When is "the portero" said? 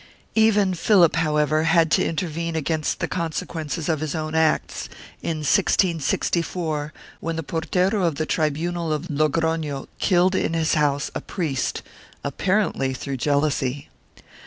7.35-8.03